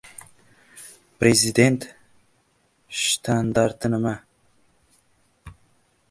Prezident 1.23 1.81
shtandarti 3.01 3.87
nima? 3.95 4.15